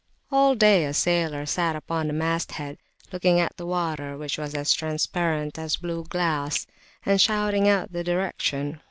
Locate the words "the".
2.07-2.13, 3.57-3.67, 7.93-8.03